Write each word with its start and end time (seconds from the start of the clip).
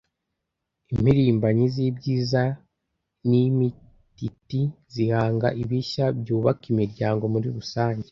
Impirimbanyi 0.93 1.65
z’ibyiza 1.73 2.43
n’Intiti 3.29 4.61
zihanga 4.93 5.47
ibishya 5.61 6.05
byubaka 6.19 6.63
imiryango 6.73 7.23
muri 7.33 7.47
rusange 7.57 8.07